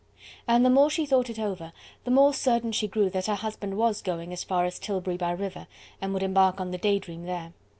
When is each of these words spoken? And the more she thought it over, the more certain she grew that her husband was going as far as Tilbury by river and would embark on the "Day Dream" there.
And 0.47 0.65
the 0.65 0.71
more 0.71 0.89
she 0.89 1.05
thought 1.05 1.29
it 1.29 1.37
over, 1.37 1.73
the 2.05 2.09
more 2.09 2.33
certain 2.33 2.71
she 2.71 2.87
grew 2.87 3.07
that 3.11 3.27
her 3.27 3.35
husband 3.35 3.77
was 3.77 4.01
going 4.01 4.33
as 4.33 4.43
far 4.43 4.65
as 4.65 4.79
Tilbury 4.79 5.15
by 5.15 5.29
river 5.29 5.67
and 6.01 6.11
would 6.11 6.23
embark 6.23 6.59
on 6.59 6.71
the 6.71 6.79
"Day 6.79 6.97
Dream" 6.97 7.25
there. 7.25 7.53